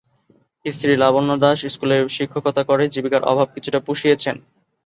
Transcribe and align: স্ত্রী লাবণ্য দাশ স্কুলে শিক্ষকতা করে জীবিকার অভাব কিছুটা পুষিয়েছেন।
স্ত্রী 0.65 0.91
লাবণ্য 0.97 1.31
দাশ 1.43 1.59
স্কুলে 1.73 1.97
শিক্ষকতা 2.09 2.61
করে 2.69 2.83
জীবিকার 2.93 3.23
অভাব 3.31 3.47
কিছুটা 3.55 3.79
পুষিয়েছেন। 3.87 4.35